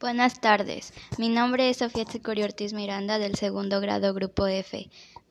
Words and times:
Buenas 0.00 0.40
tardes, 0.40 0.92
mi 1.18 1.28
nombre 1.28 1.70
es 1.70 1.78
Sofía 1.78 2.04
Tsecurí 2.04 2.44
Ortiz 2.44 2.72
Miranda 2.72 3.18
del 3.18 3.34
segundo 3.34 3.80
grado 3.80 4.14
Grupo 4.14 4.46
F. 4.46 4.88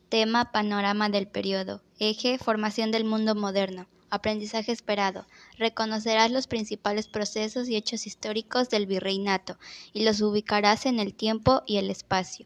Tema 0.09 0.51
Panorama 0.51 1.07
del 1.07 1.25
periodo. 1.25 1.81
Eje 1.99 2.37
Formación 2.37 2.91
del 2.91 3.05
mundo 3.05 3.33
moderno. 3.33 3.87
Aprendizaje 4.09 4.73
esperado. 4.73 5.25
Reconocerás 5.57 6.31
los 6.31 6.47
principales 6.47 7.07
procesos 7.07 7.69
y 7.69 7.77
hechos 7.77 8.05
históricos 8.05 8.67
del 8.67 8.87
virreinato 8.87 9.57
y 9.93 10.03
los 10.03 10.19
ubicarás 10.19 10.85
en 10.85 10.99
el 10.99 11.13
tiempo 11.13 11.63
y 11.65 11.77
el 11.77 11.89
espacio. 11.89 12.45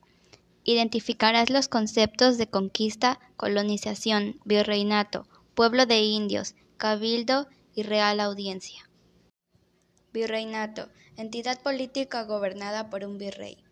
Identificarás 0.64 1.50
los 1.50 1.70
conceptos 1.70 2.38
de 2.38 2.46
conquista, 2.46 3.20
colonización, 3.36 4.40
virreinato, 4.46 5.26
pueblo 5.56 5.88
de 5.88 6.02
indios, 6.02 6.54
cabildo 6.78 7.48
y 7.74 7.82
real 7.82 8.20
audiencia. 8.20 8.91
Virreinato, 10.14 10.90
entidad 11.16 11.62
política 11.62 12.24
gobernada 12.24 12.90
por 12.90 13.06
un 13.06 13.18
virrey. 13.18 13.64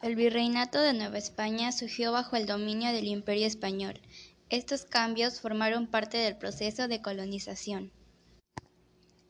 El 0.00 0.16
virreinato 0.16 0.80
de 0.80 0.94
Nueva 0.94 1.18
España 1.18 1.72
surgió 1.72 2.12
bajo 2.12 2.36
el 2.36 2.46
dominio 2.46 2.92
del 2.92 3.06
Imperio 3.06 3.46
español. 3.46 4.00
Estos 4.48 4.86
cambios 4.86 5.40
formaron 5.40 5.86
parte 5.88 6.16
del 6.16 6.36
proceso 6.36 6.88
de 6.88 7.02
colonización. 7.02 7.92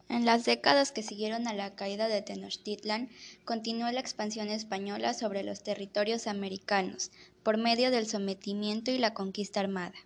En 0.08 0.24
las 0.24 0.44
décadas 0.44 0.92
que 0.92 1.02
siguieron 1.02 1.48
a 1.48 1.54
la 1.54 1.74
caída 1.74 2.06
de 2.06 2.22
Tenochtitlan, 2.22 3.10
continuó 3.44 3.90
la 3.90 4.00
expansión 4.00 4.48
española 4.48 5.12
sobre 5.12 5.42
los 5.42 5.64
territorios 5.64 6.28
americanos, 6.28 7.10
por 7.42 7.56
medio 7.56 7.90
del 7.90 8.06
sometimiento 8.06 8.92
y 8.92 8.98
la 8.98 9.12
conquista 9.12 9.58
armada. 9.58 9.96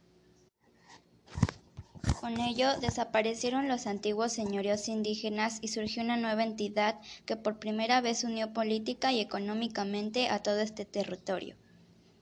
Con 2.23 2.39
ello 2.39 2.79
desaparecieron 2.81 3.67
los 3.67 3.89
antiguos 3.89 4.33
señoríos 4.33 4.87
indígenas 4.87 5.59
y 5.61 5.67
surgió 5.67 6.05
una 6.05 6.17
nueva 6.17 6.45
entidad 6.45 7.01
que 7.27 7.35
por 7.35 7.59
primera 7.59 8.01
vez 8.01 8.23
unió 8.23 8.53
política 8.53 9.11
y 9.11 9.19
económicamente 9.19 10.29
a 10.29 10.41
todo 10.41 10.61
este 10.61 10.85
territorio, 10.85 11.57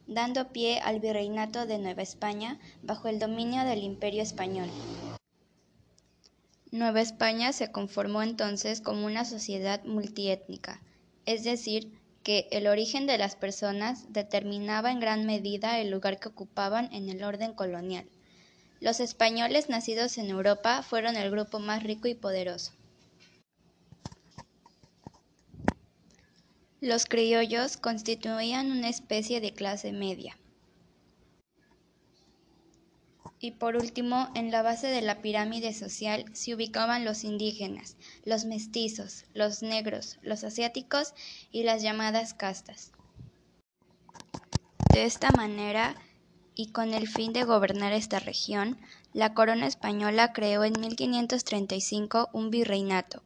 dando 0.06 0.52
pie 0.52 0.80
al 0.80 1.00
virreinato 1.00 1.66
de 1.66 1.78
Nueva 1.78 2.00
España 2.00 2.58
bajo 2.82 3.08
el 3.08 3.18
dominio 3.18 3.62
del 3.64 3.82
Imperio 3.82 4.22
español. 4.22 4.70
Nueva 6.70 7.02
España 7.02 7.52
se 7.52 7.70
conformó 7.70 8.22
entonces 8.22 8.80
como 8.80 9.04
una 9.04 9.26
sociedad 9.26 9.84
multiétnica, 9.84 10.80
es 11.26 11.44
decir, 11.44 11.92
que 12.22 12.48
el 12.52 12.68
origen 12.68 13.06
de 13.06 13.18
las 13.18 13.36
personas 13.36 14.10
determinaba 14.14 14.92
en 14.92 15.00
gran 15.00 15.26
medida 15.26 15.78
el 15.78 15.90
lugar 15.90 16.18
que 16.18 16.30
ocupaban 16.30 16.88
en 16.94 17.10
el 17.10 17.22
orden 17.22 17.52
colonial. 17.52 18.08
Los 18.80 18.98
españoles 19.00 19.68
nacidos 19.68 20.16
en 20.16 20.30
Europa 20.30 20.82
fueron 20.82 21.16
el 21.16 21.30
grupo 21.30 21.58
más 21.58 21.82
rico 21.82 22.08
y 22.08 22.14
poderoso. 22.14 22.72
Los 26.80 27.04
criollos 27.04 27.76
constituían 27.76 28.72
una 28.72 28.88
especie 28.88 29.42
de 29.42 29.52
clase 29.52 29.92
media. 29.92 30.38
Y 33.38 33.52
por 33.52 33.76
último, 33.76 34.28
en 34.34 34.50
la 34.50 34.62
base 34.62 34.86
de 34.86 35.02
la 35.02 35.20
pirámide 35.20 35.74
social 35.74 36.24
se 36.34 36.54
ubicaban 36.54 37.04
los 37.04 37.22
indígenas, 37.24 37.98
los 38.24 38.46
mestizos, 38.46 39.24
los 39.34 39.62
negros, 39.62 40.18
los 40.22 40.42
asiáticos 40.42 41.12
y 41.50 41.64
las 41.64 41.82
llamadas 41.82 42.32
castas. 42.32 42.92
De 44.90 45.04
esta 45.04 45.30
manera, 45.32 45.96
y 46.54 46.72
con 46.72 46.94
el 46.94 47.08
fin 47.08 47.32
de 47.32 47.44
gobernar 47.44 47.92
esta 47.92 48.18
región, 48.18 48.78
la 49.12 49.34
corona 49.34 49.66
española 49.66 50.32
creó 50.32 50.64
en 50.64 50.78
1535 50.80 52.28
un 52.32 52.50
virreinato. 52.50 53.22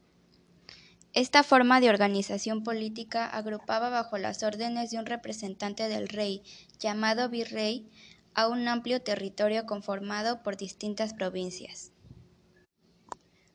Esta 1.12 1.44
forma 1.44 1.80
de 1.80 1.90
organización 1.90 2.64
política 2.64 3.26
agrupaba 3.26 3.88
bajo 3.88 4.18
las 4.18 4.42
órdenes 4.42 4.90
de 4.90 4.98
un 4.98 5.06
representante 5.06 5.88
del 5.88 6.08
rey, 6.08 6.42
llamado 6.80 7.28
virrey, 7.28 7.88
a 8.34 8.48
un 8.48 8.66
amplio 8.66 9.00
territorio 9.00 9.64
conformado 9.64 10.42
por 10.42 10.56
distintas 10.56 11.14
provincias. 11.14 11.92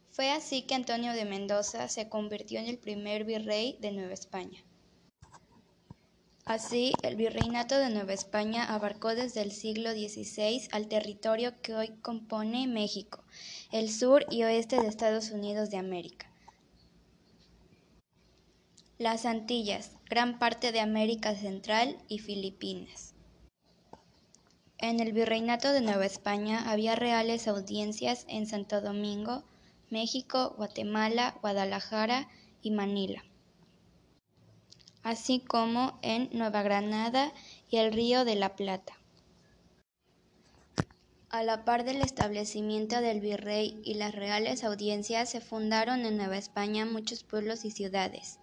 Fue 0.09 0.31
así 0.31 0.61
que 0.63 0.75
Antonio 0.75 1.13
de 1.13 1.25
Mendoza 1.25 1.87
se 1.89 2.09
convirtió 2.09 2.59
en 2.59 2.67
el 2.67 2.77
primer 2.77 3.25
virrey 3.25 3.77
de 3.81 3.91
Nueva 3.91 4.13
España. 4.13 4.63
Así, 6.49 6.97
el 7.03 7.15
Virreinato 7.15 7.77
de 7.77 7.91
Nueva 7.91 8.13
España 8.13 8.73
abarcó 8.73 9.13
desde 9.13 9.43
el 9.43 9.51
siglo 9.51 9.91
XVI 9.91 10.67
al 10.71 10.87
territorio 10.87 11.61
que 11.61 11.75
hoy 11.75 11.89
compone 12.01 12.65
México, 12.65 13.23
el 13.71 13.91
sur 13.91 14.25
y 14.31 14.41
oeste 14.41 14.79
de 14.79 14.87
Estados 14.87 15.29
Unidos 15.29 15.69
de 15.69 15.77
América. 15.77 16.25
Las 18.97 19.27
Antillas, 19.27 19.91
gran 20.09 20.39
parte 20.39 20.71
de 20.71 20.79
América 20.79 21.35
Central 21.35 21.97
y 22.07 22.17
Filipinas. 22.17 23.13
En 24.79 25.01
el 25.01 25.13
Virreinato 25.13 25.71
de 25.71 25.81
Nueva 25.81 26.07
España 26.07 26.71
había 26.71 26.95
reales 26.95 27.47
audiencias 27.47 28.25
en 28.27 28.47
Santo 28.47 28.81
Domingo, 28.81 29.43
México, 29.91 30.55
Guatemala, 30.57 31.37
Guadalajara 31.43 32.27
y 32.63 32.71
Manila 32.71 33.23
así 35.03 35.39
como 35.39 35.99
en 36.01 36.29
Nueva 36.31 36.63
Granada 36.63 37.33
y 37.69 37.77
el 37.77 37.91
Río 37.91 38.25
de 38.25 38.35
la 38.35 38.55
Plata. 38.55 38.93
A 41.29 41.43
la 41.43 41.63
par 41.63 41.85
del 41.85 42.01
establecimiento 42.01 43.01
del 43.01 43.19
virrey 43.19 43.79
y 43.83 43.93
las 43.93 44.15
reales 44.15 44.63
audiencias 44.63 45.29
se 45.29 45.41
fundaron 45.41 46.05
en 46.05 46.17
Nueva 46.17 46.37
España 46.37 46.85
muchos 46.85 47.23
pueblos 47.23 47.65
y 47.65 47.71
ciudades. 47.71 48.39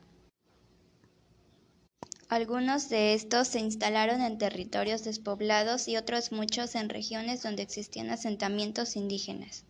Algunos 2.29 2.89
de 2.89 3.15
estos 3.15 3.49
se 3.49 3.61
instalaron 3.61 4.21
en 4.21 4.39
territorios 4.39 5.05
despoblados 5.05 5.87
y 5.87 5.97
otros 5.97 6.33
muchos 6.33 6.75
en 6.75 6.89
regiones 6.89 7.43
donde 7.43 7.63
existían 7.63 8.11
asentamientos 8.11 8.97
indígenas. 8.97 9.65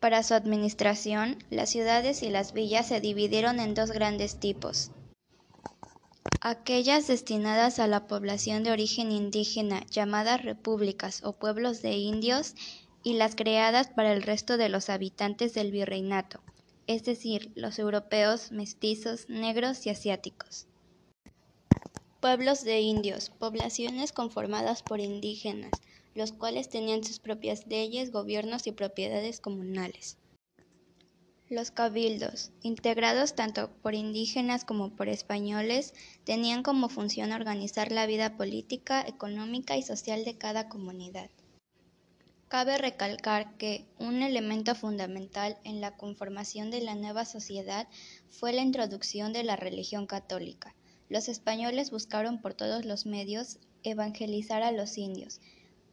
Para 0.00 0.22
su 0.22 0.34
administración, 0.34 1.38
las 1.50 1.70
ciudades 1.70 2.22
y 2.22 2.28
las 2.28 2.52
villas 2.52 2.88
se 2.88 3.00
dividieron 3.00 3.60
en 3.60 3.74
dos 3.74 3.90
grandes 3.90 4.38
tipos. 4.38 4.90
Aquellas 6.42 7.06
destinadas 7.06 7.78
a 7.78 7.86
la 7.86 8.06
población 8.06 8.62
de 8.62 8.70
origen 8.70 9.10
indígena, 9.10 9.84
llamadas 9.90 10.44
repúblicas 10.44 11.24
o 11.24 11.32
pueblos 11.32 11.82
de 11.82 11.92
indios, 11.92 12.54
y 13.02 13.14
las 13.14 13.36
creadas 13.36 13.88
para 13.88 14.12
el 14.12 14.22
resto 14.22 14.56
de 14.56 14.68
los 14.68 14.90
habitantes 14.90 15.54
del 15.54 15.70
virreinato, 15.70 16.40
es 16.86 17.04
decir, 17.04 17.52
los 17.54 17.78
europeos, 17.78 18.50
mestizos, 18.50 19.28
negros 19.28 19.86
y 19.86 19.90
asiáticos. 19.90 20.66
Pueblos 22.20 22.64
de 22.64 22.80
indios, 22.80 23.30
poblaciones 23.30 24.12
conformadas 24.12 24.82
por 24.82 25.00
indígenas, 25.00 25.82
los 26.16 26.32
cuales 26.32 26.70
tenían 26.70 27.04
sus 27.04 27.20
propias 27.20 27.66
leyes, 27.66 28.10
gobiernos 28.10 28.66
y 28.66 28.72
propiedades 28.72 29.38
comunales. 29.38 30.16
Los 31.48 31.70
cabildos, 31.70 32.50
integrados 32.62 33.34
tanto 33.34 33.70
por 33.82 33.94
indígenas 33.94 34.64
como 34.64 34.96
por 34.96 35.08
españoles, 35.08 35.94
tenían 36.24 36.64
como 36.64 36.88
función 36.88 37.30
organizar 37.32 37.92
la 37.92 38.06
vida 38.06 38.36
política, 38.36 39.04
económica 39.06 39.76
y 39.76 39.82
social 39.82 40.24
de 40.24 40.38
cada 40.38 40.68
comunidad. 40.68 41.30
Cabe 42.48 42.78
recalcar 42.78 43.56
que 43.58 43.84
un 43.98 44.22
elemento 44.22 44.74
fundamental 44.74 45.58
en 45.64 45.80
la 45.80 45.96
conformación 45.96 46.70
de 46.70 46.80
la 46.80 46.94
nueva 46.94 47.24
sociedad 47.26 47.88
fue 48.30 48.52
la 48.52 48.62
introducción 48.62 49.32
de 49.32 49.44
la 49.44 49.56
religión 49.56 50.06
católica. 50.06 50.74
Los 51.08 51.28
españoles 51.28 51.90
buscaron 51.90 52.40
por 52.40 52.54
todos 52.54 52.84
los 52.84 53.04
medios 53.04 53.58
evangelizar 53.82 54.62
a 54.62 54.72
los 54.72 54.96
indios, 54.98 55.40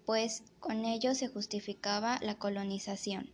pues 0.05 0.43
con 0.59 0.85
ello 0.85 1.15
se 1.15 1.27
justificaba 1.27 2.19
la 2.21 2.35
colonización. 2.35 3.31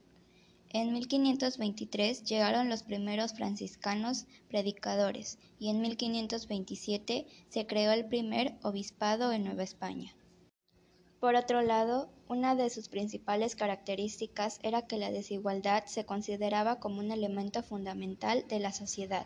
En 0.72 0.94
1523 0.94 2.24
llegaron 2.24 2.70
los 2.70 2.84
primeros 2.84 3.34
franciscanos 3.34 4.28
predicadores 4.50 5.40
y 5.58 5.70
en 5.70 5.82
1527 5.82 7.26
se 7.50 7.66
creó 7.66 7.92
el 7.92 8.06
primer 8.06 8.54
obispado 8.62 9.32
en 9.32 9.46
Nueva 9.46 9.64
España. 9.64 10.14
Por 11.20 11.36
otro 11.36 11.64
lado, 11.64 12.10
una 12.28 12.56
de 12.56 12.70
sus 12.70 12.88
principales 12.88 13.56
características 13.56 14.60
era 14.62 14.84
que 14.84 14.98
la 14.98 15.12
desigualdad 15.12 15.86
se 15.86 16.06
consideraba 16.06 16.80
como 16.80 17.00
un 17.00 17.12
elemento 17.12 17.64
fundamental 17.64 18.46
de 18.48 18.60
la 18.60 18.72
sociedad. 18.72 19.26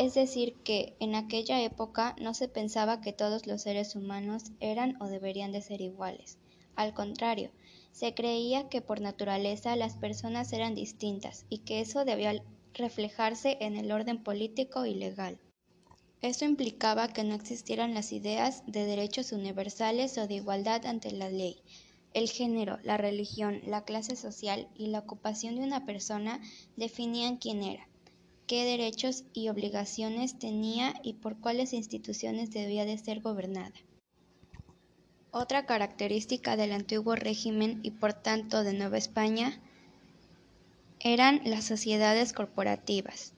Es 0.00 0.14
decir, 0.14 0.54
que 0.64 0.96
en 0.98 1.14
aquella 1.14 1.62
época 1.62 2.16
no 2.18 2.32
se 2.32 2.48
pensaba 2.48 3.02
que 3.02 3.12
todos 3.12 3.46
los 3.46 3.60
seres 3.60 3.94
humanos 3.94 4.44
eran 4.58 4.96
o 5.02 5.08
deberían 5.08 5.52
de 5.52 5.60
ser 5.60 5.82
iguales. 5.82 6.38
Al 6.74 6.94
contrario, 6.94 7.50
se 7.92 8.14
creía 8.14 8.70
que 8.70 8.80
por 8.80 9.02
naturaleza 9.02 9.76
las 9.76 9.98
personas 9.98 10.54
eran 10.54 10.74
distintas 10.74 11.44
y 11.50 11.58
que 11.58 11.80
eso 11.80 12.06
debía 12.06 12.42
reflejarse 12.72 13.58
en 13.60 13.76
el 13.76 13.92
orden 13.92 14.22
político 14.22 14.86
y 14.86 14.94
legal. 14.94 15.38
Esto 16.22 16.46
implicaba 16.46 17.08
que 17.08 17.22
no 17.22 17.34
existieran 17.34 17.92
las 17.92 18.12
ideas 18.12 18.62
de 18.66 18.86
derechos 18.86 19.32
universales 19.32 20.16
o 20.16 20.26
de 20.26 20.36
igualdad 20.36 20.86
ante 20.86 21.10
la 21.10 21.28
ley. 21.28 21.60
El 22.14 22.30
género, 22.30 22.78
la 22.84 22.96
religión, 22.96 23.60
la 23.66 23.84
clase 23.84 24.16
social 24.16 24.66
y 24.74 24.86
la 24.86 25.00
ocupación 25.00 25.56
de 25.56 25.64
una 25.64 25.84
persona 25.84 26.40
definían 26.78 27.36
quién 27.36 27.62
era. 27.62 27.89
Qué 28.50 28.64
derechos 28.64 29.22
y 29.32 29.48
obligaciones 29.48 30.36
tenía 30.36 30.94
y 31.04 31.12
por 31.12 31.38
cuáles 31.38 31.72
instituciones 31.72 32.50
debía 32.50 32.84
de 32.84 32.98
ser 32.98 33.20
gobernada. 33.20 33.74
Otra 35.30 35.66
característica 35.66 36.56
del 36.56 36.72
antiguo 36.72 37.14
régimen 37.14 37.78
y 37.84 37.92
por 37.92 38.12
tanto 38.12 38.64
de 38.64 38.72
Nueva 38.72 38.98
España 38.98 39.60
eran 40.98 41.40
las 41.44 41.62
sociedades 41.62 42.32
corporativas, 42.32 43.34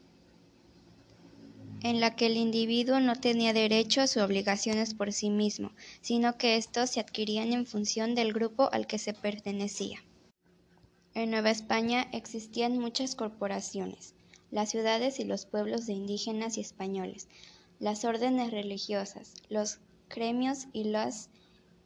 en 1.83 2.01
la 2.01 2.17
que 2.17 2.25
el 2.25 2.39
individuo 2.39 2.99
no 2.99 3.15
tenía 3.15 3.53
derechos 3.53 4.17
u 4.17 4.21
obligaciones 4.21 4.95
por 4.95 5.13
sí 5.13 5.29
mismo, 5.29 5.73
sino 6.01 6.39
que 6.39 6.57
estos 6.57 6.89
se 6.89 7.01
adquirían 7.01 7.53
en 7.53 7.67
función 7.67 8.15
del 8.15 8.33
grupo 8.33 8.71
al 8.73 8.87
que 8.87 8.97
se 8.97 9.13
pertenecía. 9.13 10.03
En 11.13 11.31
Nueva 11.31 11.51
España 11.51 12.09
existían 12.13 12.79
muchas 12.79 13.15
corporaciones, 13.15 14.15
las 14.53 14.71
ciudades 14.71 15.19
y 15.19 15.25
los 15.25 15.47
pueblos 15.47 15.87
de 15.87 15.95
indígenas 15.95 16.57
y 16.57 16.61
españoles, 16.61 17.27
las 17.81 18.05
órdenes 18.05 18.53
religiosas, 18.53 19.35
los 19.49 19.81
gremios 20.09 20.69
y 20.73 20.85
las 20.85 21.31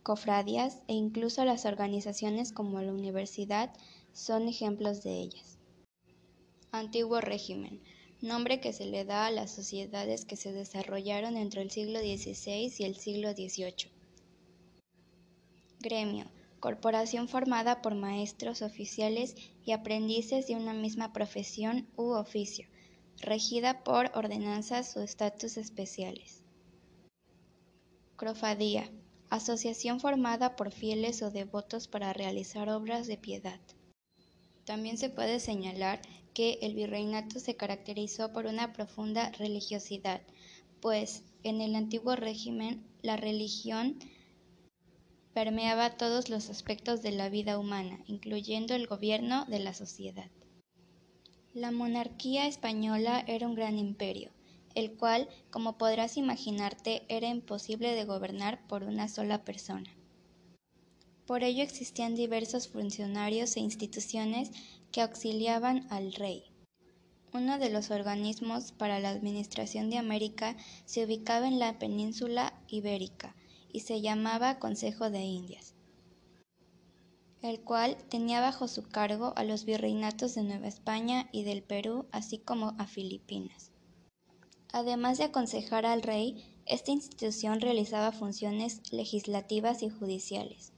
cofradías 0.02 0.82
e 0.88 0.92
incluso 0.92 1.46
las 1.46 1.64
organizaciones 1.64 2.52
como 2.52 2.82
la 2.82 2.92
universidad 2.92 3.72
son 4.12 4.48
ejemplos 4.48 5.02
de 5.02 5.14
ellas. 5.20 5.58
Antiguo 6.72 7.22
régimen 7.22 7.80
nombre 8.20 8.60
que 8.60 8.72
se 8.72 8.86
le 8.86 9.04
da 9.04 9.26
a 9.26 9.30
las 9.30 9.50
sociedades 9.50 10.24
que 10.24 10.36
se 10.36 10.52
desarrollaron 10.52 11.36
entre 11.36 11.62
el 11.62 11.70
siglo 11.70 12.00
XVI 12.00 12.72
y 12.78 12.84
el 12.84 12.96
siglo 12.96 13.32
XVIII. 13.32 13.90
Gremio, 15.80 16.26
corporación 16.66 17.28
formada 17.28 17.80
por 17.80 17.94
maestros, 17.94 18.60
oficiales 18.60 19.36
y 19.64 19.70
aprendices 19.70 20.48
de 20.48 20.56
una 20.56 20.72
misma 20.72 21.12
profesión 21.12 21.86
u 21.94 22.06
oficio, 22.14 22.66
regida 23.20 23.84
por 23.84 24.10
ordenanzas 24.16 24.96
o 24.96 25.00
estatus 25.00 25.58
especiales. 25.58 26.42
Crofadía, 28.16 28.90
asociación 29.30 30.00
formada 30.00 30.56
por 30.56 30.72
fieles 30.72 31.22
o 31.22 31.30
devotos 31.30 31.86
para 31.86 32.12
realizar 32.12 32.68
obras 32.68 33.06
de 33.06 33.16
piedad. 33.16 33.60
También 34.64 34.98
se 34.98 35.08
puede 35.08 35.38
señalar 35.38 36.02
que 36.34 36.58
el 36.62 36.74
virreinato 36.74 37.38
se 37.38 37.54
caracterizó 37.54 38.32
por 38.32 38.46
una 38.46 38.72
profunda 38.72 39.30
religiosidad, 39.38 40.20
pues 40.80 41.22
en 41.44 41.60
el 41.60 41.76
antiguo 41.76 42.16
régimen 42.16 42.84
la 43.02 43.16
religión 43.16 44.00
permeaba 45.36 45.90
todos 45.90 46.30
los 46.30 46.48
aspectos 46.48 47.02
de 47.02 47.12
la 47.12 47.28
vida 47.28 47.58
humana, 47.58 48.00
incluyendo 48.06 48.74
el 48.74 48.86
gobierno 48.86 49.44
de 49.44 49.58
la 49.58 49.74
sociedad. 49.74 50.30
La 51.52 51.70
monarquía 51.72 52.46
española 52.46 53.22
era 53.26 53.46
un 53.46 53.54
gran 53.54 53.78
imperio, 53.78 54.30
el 54.74 54.96
cual, 54.96 55.28
como 55.50 55.76
podrás 55.76 56.16
imaginarte, 56.16 57.02
era 57.10 57.28
imposible 57.28 57.94
de 57.94 58.06
gobernar 58.06 58.66
por 58.66 58.82
una 58.82 59.08
sola 59.08 59.44
persona. 59.44 59.94
Por 61.26 61.44
ello 61.44 61.62
existían 61.62 62.14
diversos 62.14 62.68
funcionarios 62.68 63.58
e 63.58 63.60
instituciones 63.60 64.52
que 64.90 65.02
auxiliaban 65.02 65.86
al 65.90 66.14
rey. 66.14 66.44
Uno 67.34 67.58
de 67.58 67.68
los 67.68 67.90
organismos 67.90 68.72
para 68.72 69.00
la 69.00 69.10
administración 69.10 69.90
de 69.90 69.98
América 69.98 70.56
se 70.86 71.04
ubicaba 71.04 71.46
en 71.46 71.58
la 71.58 71.78
península 71.78 72.54
ibérica 72.68 73.35
y 73.72 73.80
se 73.80 74.00
llamaba 74.00 74.58
Consejo 74.58 75.10
de 75.10 75.22
Indias, 75.22 75.74
el 77.42 77.60
cual 77.60 77.96
tenía 78.08 78.40
bajo 78.40 78.68
su 78.68 78.88
cargo 78.88 79.32
a 79.36 79.44
los 79.44 79.64
virreinatos 79.64 80.34
de 80.34 80.42
Nueva 80.42 80.68
España 80.68 81.28
y 81.32 81.42
del 81.44 81.62
Perú, 81.62 82.06
así 82.12 82.38
como 82.38 82.74
a 82.78 82.86
Filipinas. 82.86 83.72
Además 84.72 85.18
de 85.18 85.24
aconsejar 85.24 85.86
al 85.86 86.02
rey, 86.02 86.44
esta 86.66 86.90
institución 86.90 87.60
realizaba 87.60 88.12
funciones 88.12 88.92
legislativas 88.92 89.82
y 89.82 89.88
judiciales. 89.88 90.72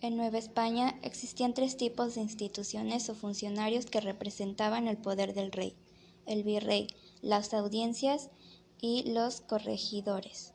En 0.00 0.16
Nueva 0.16 0.38
España 0.38 0.98
existían 1.02 1.54
tres 1.54 1.76
tipos 1.76 2.14
de 2.14 2.20
instituciones 2.20 3.08
o 3.08 3.14
funcionarios 3.14 3.86
que 3.86 4.00
representaban 4.00 4.86
el 4.86 4.98
poder 4.98 5.32
del 5.32 5.50
rey, 5.50 5.74
el 6.26 6.44
virrey, 6.44 6.88
las 7.22 7.54
audiencias 7.54 8.30
y 8.80 9.10
los 9.10 9.40
corregidores. 9.40 10.53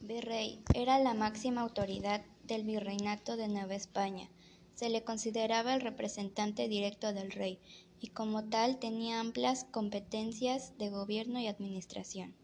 Virrey 0.00 0.62
era 0.74 0.98
la 0.98 1.12
máxima 1.12 1.62
autoridad 1.62 2.22
del 2.44 2.64
virreinato 2.64 3.36
de 3.36 3.48
Nueva 3.48 3.74
España. 3.74 4.30
Se 4.74 4.88
le 4.88 5.02
consideraba 5.02 5.74
el 5.74 5.80
representante 5.80 6.68
directo 6.68 7.12
del 7.12 7.32
rey 7.32 7.58
y 8.00 8.08
como 8.08 8.44
tal 8.44 8.78
tenía 8.78 9.18
amplias 9.18 9.64
competencias 9.64 10.78
de 10.78 10.90
gobierno 10.90 11.40
y 11.40 11.48
administración. 11.48 12.34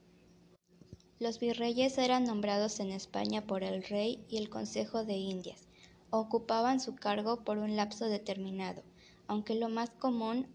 Los 1.20 1.38
virreyes 1.38 1.96
eran 1.96 2.24
nombrados 2.24 2.80
en 2.80 2.90
España 2.90 3.46
por 3.46 3.62
el 3.62 3.84
rey 3.84 4.24
y 4.28 4.38
el 4.38 4.50
Consejo 4.50 5.04
de 5.04 5.14
Indias, 5.14 5.68
ocupaban 6.10 6.80
su 6.80 6.96
cargo 6.96 7.44
por 7.44 7.58
un 7.58 7.76
lapso 7.76 8.06
determinado, 8.06 8.82
aunque 9.28 9.54
lo 9.54 9.68
más 9.68 9.90
común 9.90 10.48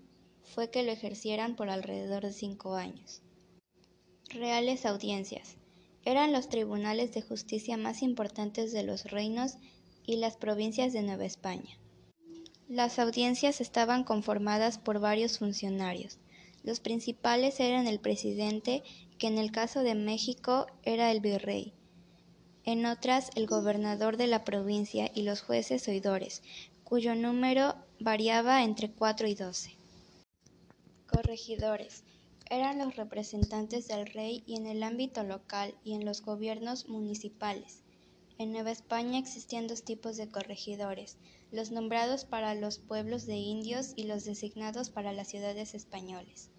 fue 0.43 0.69
que 0.69 0.83
lo 0.83 0.91
ejercieran 0.91 1.55
por 1.55 1.69
alrededor 1.69 2.23
de 2.23 2.33
cinco 2.33 2.75
años. 2.75 3.21
Reales 4.29 4.85
audiencias. 4.85 5.58
Eran 6.05 6.31
los 6.31 6.49
tribunales 6.49 7.13
de 7.13 7.21
justicia 7.21 7.77
más 7.77 8.01
importantes 8.01 8.71
de 8.71 8.83
los 8.83 9.05
reinos 9.05 9.57
y 10.05 10.15
las 10.17 10.37
provincias 10.37 10.93
de 10.93 11.03
Nueva 11.03 11.25
España. 11.25 11.77
Las 12.67 12.99
audiencias 12.99 13.61
estaban 13.61 14.03
conformadas 14.03 14.77
por 14.77 14.99
varios 14.99 15.39
funcionarios. 15.39 16.19
Los 16.63 16.79
principales 16.79 17.59
eran 17.59 17.87
el 17.87 17.99
presidente, 17.99 18.83
que 19.17 19.27
en 19.27 19.37
el 19.37 19.51
caso 19.51 19.81
de 19.81 19.95
México 19.95 20.67
era 20.83 21.11
el 21.11 21.19
virrey, 21.19 21.73
en 22.63 22.85
otras 22.85 23.31
el 23.35 23.47
gobernador 23.47 24.17
de 24.17 24.27
la 24.27 24.43
provincia 24.43 25.09
y 25.13 25.23
los 25.23 25.41
jueces 25.41 25.87
oidores, 25.87 26.43
cuyo 26.83 27.15
número 27.15 27.75
variaba 27.99 28.63
entre 28.63 28.91
cuatro 28.91 29.27
y 29.27 29.35
doce. 29.35 29.75
Corregidores 31.07 32.03
eran 32.49 32.79
los 32.79 32.95
representantes 32.95 33.87
del 33.87 34.07
rey 34.07 34.43
y 34.47 34.55
en 34.55 34.65
el 34.65 34.81
ámbito 34.81 35.23
local 35.23 35.75
y 35.83 35.93
en 35.93 36.03
los 36.03 36.21
gobiernos 36.21 36.89
municipales. 36.89 37.83
En 38.39 38.51
Nueva 38.51 38.71
España 38.71 39.19
existían 39.19 39.67
dos 39.67 39.83
tipos 39.83 40.17
de 40.17 40.29
corregidores, 40.29 41.17
los 41.51 41.71
nombrados 41.71 42.25
para 42.25 42.55
los 42.55 42.79
pueblos 42.79 43.25
de 43.25 43.35
indios 43.35 43.93
y 43.95 44.03
los 44.03 44.25
designados 44.25 44.89
para 44.89 45.13
las 45.13 45.27
ciudades 45.27 45.75
españoles. 45.75 46.49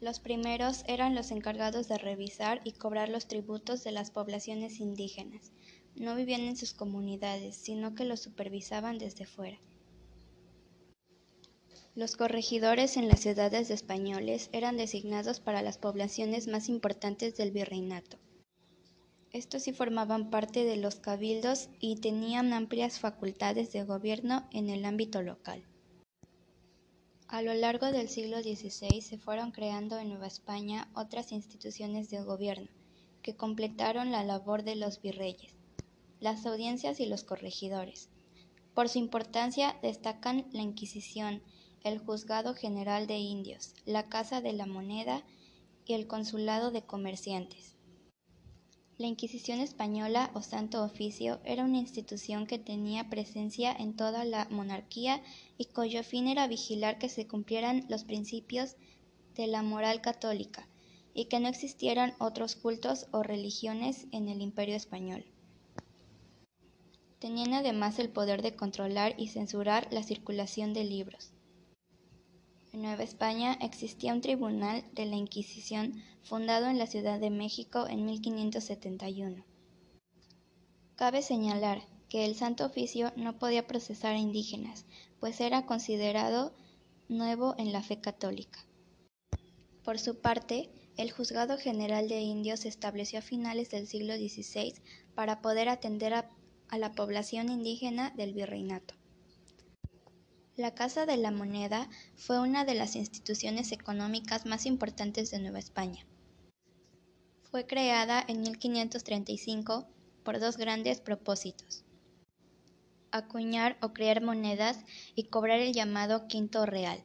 Los 0.00 0.18
primeros 0.18 0.82
eran 0.86 1.14
los 1.14 1.30
encargados 1.30 1.86
de 1.88 1.98
revisar 1.98 2.62
y 2.64 2.72
cobrar 2.72 3.08
los 3.08 3.28
tributos 3.28 3.84
de 3.84 3.92
las 3.92 4.10
poblaciones 4.10 4.80
indígenas. 4.80 5.52
No 5.94 6.16
vivían 6.16 6.40
en 6.40 6.56
sus 6.56 6.72
comunidades, 6.72 7.56
sino 7.56 7.94
que 7.94 8.04
los 8.04 8.20
supervisaban 8.20 8.98
desde 8.98 9.26
fuera. 9.26 9.60
Los 12.00 12.16
corregidores 12.16 12.96
en 12.96 13.08
las 13.08 13.20
ciudades 13.20 13.68
españoles 13.68 14.48
eran 14.54 14.78
designados 14.78 15.38
para 15.38 15.60
las 15.60 15.76
poblaciones 15.76 16.48
más 16.48 16.70
importantes 16.70 17.36
del 17.36 17.50
virreinato. 17.50 18.16
Estos 19.32 19.64
sí 19.64 19.74
formaban 19.74 20.30
parte 20.30 20.64
de 20.64 20.78
los 20.78 20.94
cabildos 20.96 21.68
y 21.78 21.96
tenían 21.96 22.54
amplias 22.54 23.00
facultades 23.00 23.74
de 23.74 23.84
gobierno 23.84 24.48
en 24.50 24.70
el 24.70 24.86
ámbito 24.86 25.20
local. 25.20 25.62
A 27.28 27.42
lo 27.42 27.52
largo 27.52 27.92
del 27.92 28.08
siglo 28.08 28.40
XVI 28.40 29.02
se 29.02 29.18
fueron 29.18 29.50
creando 29.50 29.98
en 29.98 30.08
Nueva 30.08 30.26
España 30.26 30.88
otras 30.94 31.32
instituciones 31.32 32.08
de 32.08 32.22
gobierno, 32.22 32.70
que 33.20 33.36
completaron 33.36 34.10
la 34.10 34.24
labor 34.24 34.62
de 34.62 34.76
los 34.76 35.02
virreyes, 35.02 35.52
las 36.18 36.46
audiencias 36.46 36.98
y 36.98 37.04
los 37.04 37.24
corregidores. 37.24 38.08
Por 38.72 38.88
su 38.88 38.96
importancia 38.96 39.76
destacan 39.82 40.46
la 40.52 40.62
Inquisición, 40.62 41.42
el 41.82 41.98
Juzgado 41.98 42.54
General 42.54 43.06
de 43.06 43.18
Indios, 43.18 43.74
la 43.86 44.08
Casa 44.08 44.40
de 44.40 44.52
la 44.52 44.66
Moneda 44.66 45.22
y 45.86 45.94
el 45.94 46.06
Consulado 46.06 46.70
de 46.70 46.82
Comerciantes. 46.82 47.76
La 48.98 49.06
Inquisición 49.06 49.60
española 49.60 50.30
o 50.34 50.42
Santo 50.42 50.84
Oficio 50.84 51.40
era 51.42 51.64
una 51.64 51.78
institución 51.78 52.46
que 52.46 52.58
tenía 52.58 53.08
presencia 53.08 53.72
en 53.72 53.96
toda 53.96 54.26
la 54.26 54.46
monarquía 54.50 55.22
y 55.56 55.64
cuyo 55.64 56.04
fin 56.04 56.28
era 56.28 56.46
vigilar 56.46 56.98
que 56.98 57.08
se 57.08 57.26
cumplieran 57.26 57.86
los 57.88 58.04
principios 58.04 58.76
de 59.34 59.46
la 59.46 59.62
moral 59.62 60.02
católica 60.02 60.68
y 61.14 61.24
que 61.24 61.40
no 61.40 61.48
existieran 61.48 62.12
otros 62.18 62.56
cultos 62.56 63.06
o 63.10 63.22
religiones 63.22 64.06
en 64.12 64.28
el 64.28 64.42
imperio 64.42 64.76
español. 64.76 65.24
Tenían 67.20 67.54
además 67.54 67.98
el 67.98 68.10
poder 68.10 68.42
de 68.42 68.54
controlar 68.54 69.14
y 69.18 69.28
censurar 69.28 69.88
la 69.90 70.02
circulación 70.02 70.74
de 70.74 70.84
libros. 70.84 71.32
En 72.72 72.82
Nueva 72.82 73.02
España 73.02 73.58
existía 73.60 74.12
un 74.12 74.20
tribunal 74.20 74.84
de 74.92 75.04
la 75.04 75.16
Inquisición 75.16 76.02
fundado 76.22 76.68
en 76.68 76.78
la 76.78 76.86
Ciudad 76.86 77.18
de 77.18 77.30
México 77.30 77.88
en 77.88 78.04
1571. 78.06 79.44
Cabe 80.94 81.22
señalar 81.22 81.82
que 82.08 82.26
el 82.26 82.36
Santo 82.36 82.64
Oficio 82.64 83.12
no 83.16 83.38
podía 83.38 83.66
procesar 83.66 84.14
a 84.14 84.18
indígenas, 84.18 84.84
pues 85.18 85.40
era 85.40 85.66
considerado 85.66 86.54
nuevo 87.08 87.56
en 87.58 87.72
la 87.72 87.82
fe 87.82 88.00
católica. 88.00 88.64
Por 89.82 89.98
su 89.98 90.20
parte, 90.20 90.70
el 90.96 91.10
Juzgado 91.10 91.58
General 91.58 92.08
de 92.08 92.20
Indios 92.20 92.60
se 92.60 92.68
estableció 92.68 93.18
a 93.18 93.22
finales 93.22 93.70
del 93.70 93.88
siglo 93.88 94.14
XVI 94.14 94.74
para 95.16 95.40
poder 95.40 95.68
atender 95.68 96.14
a, 96.14 96.30
a 96.68 96.78
la 96.78 96.92
población 96.92 97.48
indígena 97.48 98.10
del 98.10 98.32
virreinato. 98.32 98.99
La 100.60 100.74
Casa 100.74 101.06
de 101.06 101.16
la 101.16 101.30
Moneda 101.30 101.88
fue 102.16 102.38
una 102.38 102.66
de 102.66 102.74
las 102.74 102.94
instituciones 102.94 103.72
económicas 103.72 104.44
más 104.44 104.66
importantes 104.66 105.30
de 105.30 105.38
Nueva 105.38 105.58
España. 105.58 106.04
Fue 107.50 107.66
creada 107.66 108.22
en 108.28 108.42
1535 108.42 109.88
por 110.22 110.38
dos 110.38 110.58
grandes 110.58 111.00
propósitos: 111.00 111.86
acuñar 113.10 113.78
o 113.80 113.94
crear 113.94 114.20
monedas 114.20 114.84
y 115.14 115.28
cobrar 115.28 115.60
el 115.60 115.72
llamado 115.72 116.28
quinto 116.28 116.66
real, 116.66 117.02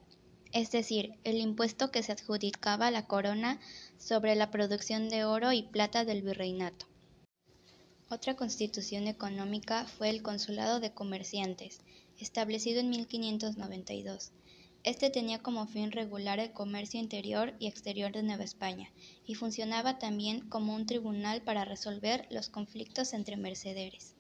es 0.52 0.72
decir, 0.72 1.14
el 1.24 1.38
impuesto 1.38 1.92
que 1.92 2.04
se 2.04 2.12
adjudicaba 2.12 2.88
a 2.88 2.92
la 2.92 3.08
corona 3.08 3.62
sobre 3.98 4.36
la 4.36 4.52
producción 4.52 5.08
de 5.08 5.24
oro 5.24 5.54
y 5.54 5.64
plata 5.64 6.04
del 6.04 6.24
virreinato. 6.24 6.88
Otra 8.10 8.36
constitución 8.36 9.08
económica 9.08 9.86
fue 9.86 10.10
el 10.10 10.22
Consulado 10.24 10.82
de 10.82 10.94
Comerciantes, 10.94 11.80
establecido 12.20 12.80
en 12.80 12.90
1592. 12.90 14.32
Este 14.86 15.10
tenía 15.10 15.40
como 15.40 15.66
fin 15.66 15.92
regular 15.92 16.40
el 16.40 16.54
comercio 16.54 17.00
interior 17.00 17.56
y 17.60 17.66
exterior 17.66 18.12
de 18.12 18.22
Nueva 18.22 18.44
España 18.44 18.92
y 19.26 19.34
funcionaba 19.34 19.98
también 19.98 20.48
como 20.48 20.76
un 20.76 20.86
tribunal 20.86 21.42
para 21.42 21.66
resolver 21.66 22.28
los 22.30 22.50
conflictos 22.50 23.14
entre 23.14 23.36
mercaderes. 23.36 24.14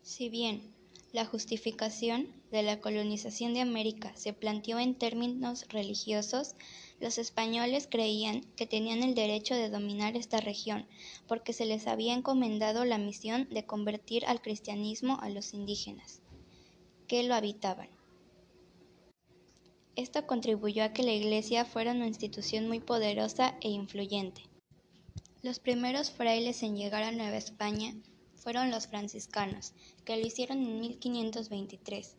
Si 0.00 0.30
bien 0.30 0.74
la 1.12 1.26
justificación 1.26 2.28
de 2.50 2.62
la 2.62 2.80
colonización 2.80 3.52
de 3.52 3.60
América 3.60 4.12
se 4.16 4.32
planteó 4.32 4.78
en 4.78 4.94
términos 4.94 5.66
religiosos, 5.68 6.54
los 6.98 7.18
españoles 7.18 7.88
creían 7.90 8.40
que 8.56 8.66
tenían 8.66 9.02
el 9.02 9.14
derecho 9.14 9.54
de 9.54 9.68
dominar 9.68 10.16
esta 10.16 10.40
región 10.40 10.86
porque 11.28 11.52
se 11.52 11.66
les 11.66 11.86
había 11.86 12.14
encomendado 12.14 12.86
la 12.86 12.96
misión 12.96 13.48
de 13.50 13.66
convertir 13.66 14.24
al 14.24 14.40
cristianismo 14.40 15.18
a 15.20 15.28
los 15.28 15.52
indígenas 15.52 16.22
que 17.06 17.22
lo 17.22 17.34
habitaban. 17.34 17.88
Esto 19.94 20.26
contribuyó 20.26 20.84
a 20.84 20.92
que 20.92 21.02
la 21.02 21.12
Iglesia 21.12 21.64
fuera 21.64 21.92
una 21.92 22.06
institución 22.06 22.68
muy 22.68 22.80
poderosa 22.80 23.56
e 23.60 23.70
influyente. 23.70 24.42
Los 25.42 25.58
primeros 25.58 26.10
frailes 26.10 26.62
en 26.62 26.76
llegar 26.76 27.02
a 27.02 27.12
Nueva 27.12 27.36
España 27.36 27.94
fueron 28.34 28.70
los 28.70 28.88
franciscanos, 28.88 29.72
que 30.04 30.16
lo 30.16 30.26
hicieron 30.26 30.58
en 30.58 30.80
1523. 30.80 32.16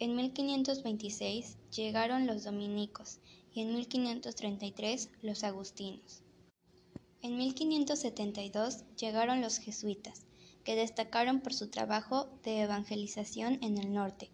En 0.00 0.16
1526 0.16 1.58
llegaron 1.70 2.26
los 2.26 2.44
dominicos 2.44 3.20
y 3.54 3.60
en 3.60 3.74
1533 3.74 5.10
los 5.22 5.44
agustinos. 5.44 6.22
En 7.20 7.36
1572 7.36 8.84
llegaron 8.96 9.40
los 9.40 9.58
jesuitas 9.58 10.26
que 10.64 10.76
destacaron 10.76 11.40
por 11.40 11.54
su 11.54 11.68
trabajo 11.68 12.38
de 12.42 12.62
evangelización 12.62 13.58
en 13.62 13.78
el 13.78 13.92
norte, 13.92 14.30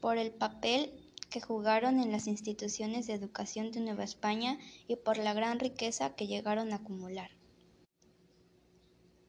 por 0.00 0.18
el 0.18 0.32
papel 0.32 0.92
que 1.30 1.40
jugaron 1.40 1.98
en 1.98 2.12
las 2.12 2.26
instituciones 2.26 3.06
de 3.06 3.14
educación 3.14 3.72
de 3.72 3.80
Nueva 3.80 4.04
España 4.04 4.58
y 4.86 4.96
por 4.96 5.16
la 5.16 5.32
gran 5.32 5.58
riqueza 5.58 6.14
que 6.14 6.26
llegaron 6.26 6.72
a 6.72 6.76
acumular. 6.76 7.30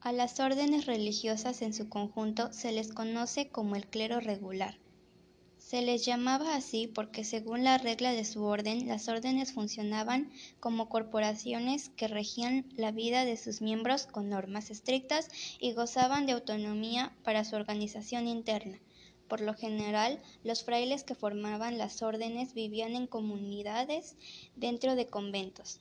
A 0.02 0.12
las 0.12 0.42
órdenes 0.42 0.86
religiosas 0.86 1.62
en 1.62 1.74
su 1.74 1.88
conjunto 1.88 2.52
se 2.52 2.74
les 2.74 2.92
conoce 2.92 3.50
como 3.50 3.78
el 3.78 3.88
clero 3.88 4.20
regular. 4.20 4.83
Se 5.74 5.82
les 5.82 6.06
llamaba 6.06 6.54
así 6.54 6.86
porque 6.86 7.24
según 7.24 7.64
la 7.64 7.80
regla 7.80 8.12
de 8.12 8.26
su 8.26 8.44
orden, 8.44 8.88
las 8.88 9.08
órdenes 9.08 9.54
funcionaban 9.54 10.32
como 10.60 10.88
corporaciones 10.88 11.90
que 11.90 12.08
regían 12.08 12.72
la 12.78 12.92
vida 12.92 13.26
de 13.26 13.38
sus 13.38 13.60
miembros 13.60 14.06
con 14.06 14.30
normas 14.30 14.70
estrictas 14.70 15.30
y 15.60 15.74
gozaban 15.74 16.28
de 16.28 16.34
autonomía 16.34 17.18
para 17.24 17.44
su 17.44 17.56
organización 17.56 18.28
interna. 18.28 18.80
Por 19.28 19.42
lo 19.42 19.56
general, 19.56 20.22
los 20.44 20.64
frailes 20.64 21.04
que 21.04 21.16
formaban 21.16 21.80
las 21.80 22.04
órdenes 22.04 22.54
vivían 22.54 22.94
en 22.96 23.08
comunidades 23.08 24.16
dentro 24.56 24.96
de 24.96 25.08
conventos. 25.08 25.80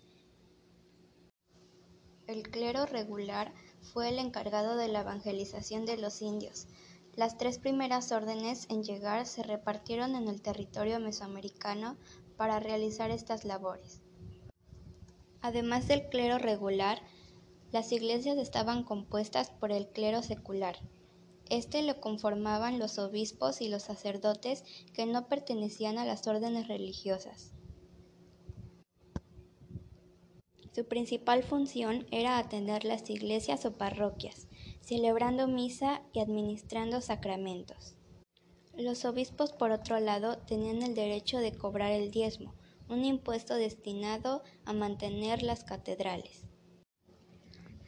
El 2.27 2.45
clero 2.45 2.87
regular 2.87 3.53
fue 3.93 4.09
el 4.09 4.19
encargado 4.19 4.79
de 4.79 4.89
la 4.89 5.03
evangelización 5.03 5.85
de 5.85 5.99
los 5.99 6.23
indios, 6.23 6.67
las 7.15 7.37
tres 7.37 7.59
primeras 7.59 8.11
órdenes 8.11 8.67
en 8.71 8.83
llegar 8.85 9.27
se 9.27 9.43
repartieron 9.43 10.17
en 10.17 10.29
el 10.29 10.41
territorio 10.41 10.99
mesoamericano 10.99 11.97
para 12.37 12.59
realizar 12.59 13.11
estas 13.11 13.45
labores. 13.45 14.01
Además 15.43 15.89
del 15.89 16.09
clero 16.09 16.39
regular, 16.39 17.03
las 17.71 17.93
iglesias 17.93 18.39
estaban 18.39 18.85
compuestas 18.85 19.51
por 19.51 19.73
el 19.73 19.89
clero 19.89 20.23
secular. 20.23 20.77
Este 21.51 21.83
lo 21.83 22.01
conformaban 22.01 22.79
los 22.79 22.99
obispos 22.99 23.61
y 23.61 23.69
los 23.69 23.83
sacerdotes 23.83 24.65
que 24.95 25.05
no 25.05 25.29
pertenecían 25.29 25.99
a 25.99 26.05
las 26.07 26.27
órdenes 26.27 26.69
religiosas. 26.69 27.53
Su 30.75 30.87
principal 30.87 31.43
función 31.43 32.07
era 32.11 32.39
atender 32.39 32.85
las 32.85 33.11
iglesias 33.11 33.67
o 33.67 33.73
parroquias, 33.73 34.47
celebrando 34.83 35.49
misa 35.49 36.03
y 36.13 36.21
administrando 36.21 37.01
sacramentos. 37.01 37.95
Los 38.77 39.05
obispos, 39.05 39.53
por 39.53 39.71
otro 39.71 39.99
lado, 40.01 40.39
tenían 40.39 40.83
el 40.83 40.95
derecho 40.95 41.39
de 41.39 41.53
cobrar 41.53 41.93
el 41.93 42.11
diezmo, 42.11 42.55
un 42.89 43.05
impuesto 43.05 43.55
destinado 43.55 44.43
a 44.65 44.73
mantener 44.73 45.43
las 45.43 45.65
catedrales. 45.65 46.45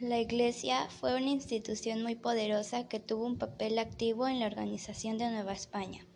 La 0.01 0.19
Iglesia 0.19 0.89
fue 0.89 1.17
una 1.17 1.31
institución 1.31 2.03
muy 2.03 2.15
poderosa 2.15 2.89
que 2.89 3.01
tuvo 3.01 3.27
un 3.27 3.39
papel 3.39 3.79
activo 3.79 4.27
en 4.27 4.41
la 4.41 4.47
organización 4.47 5.19
de 5.19 5.31
Nueva 5.31 5.53
España. 5.53 6.07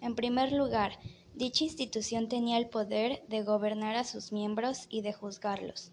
En 0.00 0.14
primer 0.14 0.52
lugar, 0.52 0.98
dicha 1.34 1.64
institución 1.64 2.28
tenía 2.28 2.58
el 2.58 2.68
poder 2.68 3.24
de 3.28 3.42
gobernar 3.42 3.96
a 3.96 4.04
sus 4.04 4.32
miembros 4.32 4.86
y 4.88 5.02
de 5.02 5.12
juzgarlos 5.12 5.92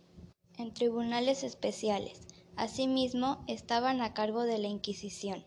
en 0.59 0.73
tribunales 0.73 1.43
especiales, 1.43 2.27
Asimismo, 2.59 3.41
estaban 3.47 4.01
a 4.01 4.13
cargo 4.13 4.43
de 4.43 4.57
la 4.57 4.67
Inquisición, 4.67 5.45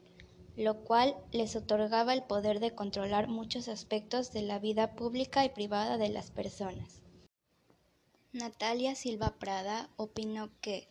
lo 0.56 0.82
cual 0.82 1.14
les 1.30 1.54
otorgaba 1.56 2.14
el 2.14 2.22
poder 2.22 2.58
de 2.58 2.74
controlar 2.74 3.28
muchos 3.28 3.68
aspectos 3.68 4.32
de 4.32 4.40
la 4.40 4.58
vida 4.58 4.94
pública 4.94 5.44
y 5.44 5.50
privada 5.50 5.98
de 5.98 6.08
las 6.08 6.30
personas. 6.30 7.02
Natalia 8.32 8.94
Silva 8.94 9.34
Prada 9.38 9.90
opinó 9.96 10.48
que, 10.62 10.88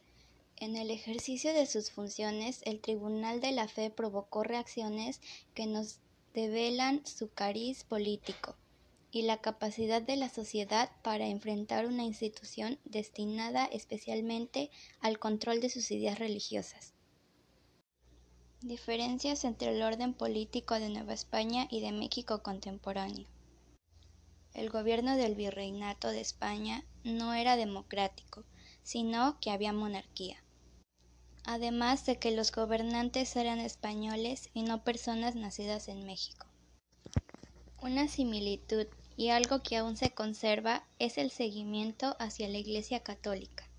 en 0.58 0.76
el 0.76 0.92
ejercicio 0.92 1.56
de 1.56 1.66
sus 1.66 1.90
funciones, 1.90 2.62
el 2.66 2.82
Tribunal 2.82 3.42
de 3.42 3.54
la 3.54 3.68
Fe 3.68 3.90
provocó 3.90 4.44
reacciones 4.44 5.22
que 5.56 5.66
nos 5.66 6.02
develan 6.36 7.04
su 7.04 7.32
cariz 7.32 7.84
político 7.84 8.56
y 9.12 9.24
la 9.24 9.42
capacidad 9.42 10.02
de 10.02 10.16
la 10.16 10.30
sociedad 10.30 10.90
para 11.04 11.28
enfrentar 11.28 11.86
una 11.86 12.04
institución 12.04 12.80
destinada 12.86 13.66
especialmente 13.66 14.72
al 15.02 15.20
control 15.20 15.60
de 15.60 15.70
sus 15.70 15.92
ideas 15.92 16.18
religiosas. 16.18 16.94
Diferencias 18.62 19.44
entre 19.44 19.76
el 19.76 19.82
orden 19.82 20.14
político 20.14 20.76
de 20.76 20.90
Nueva 20.90 21.14
España 21.14 21.68
y 21.70 21.82
de 21.82 21.92
México 21.92 22.42
contemporáneo. 22.42 23.28
El 24.54 24.70
gobierno 24.70 25.16
del 25.16 25.36
virreinato 25.36 26.10
de 26.10 26.22
España 26.22 26.86
no 27.04 27.34
era 27.34 27.56
democrático, 27.56 28.44
sino 28.84 29.40
que 29.40 29.52
había 29.52 29.74
monarquía. 29.74 30.44
Además 31.44 32.06
de 32.06 32.20
que 32.20 32.32
los 32.32 32.52
gobernantes 32.52 33.36
eran 33.36 33.60
españoles 33.60 34.50
y 34.54 34.64
no 34.64 34.84
personas 34.84 35.36
nacidas 35.36 35.88
en 35.88 36.06
México. 36.06 36.46
Una 37.82 38.08
similitud 38.08 38.86
y 39.22 39.30
algo 39.30 39.62
que 39.62 39.78
aún 39.78 39.98
se 39.98 40.10
conserva 40.10 40.84
es 40.98 41.20
el 41.20 41.30
seguimiento 41.30 42.16
hacia 42.18 42.48
la 42.48 42.58
Iglesia 42.58 43.02
católica. 43.02 43.71